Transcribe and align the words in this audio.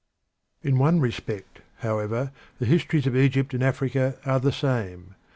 In 0.63 0.79
one 0.79 0.99
respect, 0.99 1.61
however, 1.81 2.31
the 2.57 2.65
histories 2.65 3.05
of 3.05 3.15
Egypt 3.15 3.53
and 3.53 3.61
Africa 3.61 4.17
are 4.25 4.39
the 4.39 4.51
same. 4.51 5.13